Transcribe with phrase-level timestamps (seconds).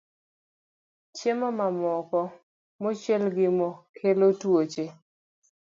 [1.15, 2.19] Chiemo mamoko
[2.81, 4.85] mochiel gi mo kelo tuoche